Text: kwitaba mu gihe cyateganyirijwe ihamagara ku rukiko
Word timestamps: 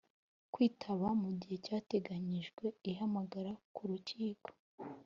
kwitaba 0.53 1.07
mu 1.21 1.29
gihe 1.39 1.55
cyateganyirijwe 1.65 2.65
ihamagara 2.91 3.51
ku 3.75 3.81
rukiko 3.89 4.49